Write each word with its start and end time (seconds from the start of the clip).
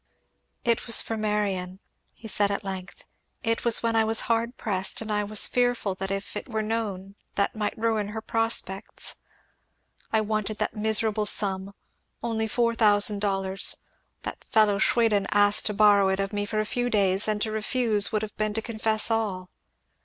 "It 0.65 0.87
was 0.87 1.03
for 1.03 1.15
Marion," 1.15 1.79
he 2.15 2.27
said 2.27 2.49
at 2.49 2.63
length; 2.63 3.03
"it 3.43 3.63
was 3.63 3.83
when 3.83 3.95
I 3.95 4.03
was 4.03 4.21
hard 4.21 4.57
pressed 4.57 4.99
and 4.99 5.11
I 5.11 5.23
was 5.23 5.45
fearful 5.45 5.95
if 6.01 6.35
it 6.35 6.49
were 6.49 6.63
known 6.63 7.13
that 7.35 7.51
it 7.53 7.57
might 7.57 7.77
ruin 7.77 8.07
her 8.07 8.19
prospects. 8.21 9.17
I 10.11 10.19
wanted 10.21 10.57
that 10.57 10.73
miserable 10.75 11.27
sum 11.27 11.75
only 12.23 12.47
four 12.47 12.73
thousand 12.73 13.19
dollars 13.19 13.77
that 14.23 14.43
fellow 14.43 14.79
Schwiden 14.79 15.27
asked 15.29 15.67
to 15.67 15.73
borrow 15.75 16.09
it 16.09 16.19
of 16.19 16.33
me 16.33 16.47
for 16.47 16.59
a 16.59 16.65
few 16.65 16.89
days, 16.89 17.27
and 17.27 17.39
to 17.43 17.51
refuse 17.51 18.11
would 18.11 18.23
have 18.23 18.35
been 18.37 18.55
to 18.55 18.61
confess 18.63 19.11
all. 19.11 19.51